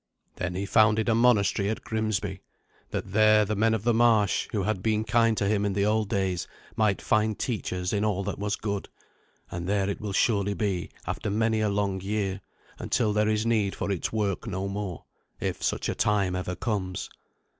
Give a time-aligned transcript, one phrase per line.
[0.37, 2.41] Then he founded a monastery at Grimsby,
[2.89, 5.85] that there the men of the marsh, who had been kind to him in the
[5.85, 8.89] old days, might find teachers in all that was good;
[9.51, 12.41] and there it will surely be after many a long year,
[12.79, 15.05] until there is need for its work no more,
[15.39, 17.07] if such a time ever comes.